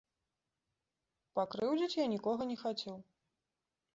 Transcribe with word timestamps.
Пакрыўдзіць 1.39 1.99
я 1.99 2.05
нікога 2.13 2.47
не 2.53 2.57
хацеў. 2.63 2.95